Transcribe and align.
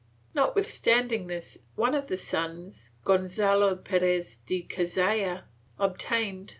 Notwithstanding 0.33 1.27
this, 1.27 1.59
one 1.75 1.93
of 1.93 2.07
the 2.07 2.17
sons, 2.17 2.93
Gonzalo 3.03 3.75
Perez 3.75 4.37
de 4.37 4.63
Cazalla, 4.63 5.43
obtained. 5.77 6.49